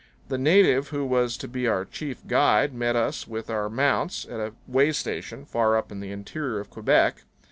The 0.29 0.37
native 0.39 0.87
who 0.87 1.05
was 1.05 1.37
to 1.37 1.47
be 1.47 1.67
our 1.67 1.85
chief 1.85 2.25
guide 2.25 2.73
met 2.73 2.95
us 2.95 3.27
with 3.27 3.51
our 3.51 3.69
mounts 3.69 4.25
at 4.25 4.39
a 4.39 4.53
way 4.65 4.91
station 4.93 5.45
far 5.45 5.77
up 5.77 5.91
in 5.91 5.99
the 5.99 6.11
interior 6.11 6.59
of 6.59 6.71
Quebec. 6.71 7.21